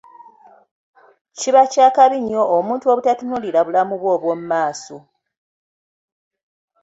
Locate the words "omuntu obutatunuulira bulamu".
2.57-3.93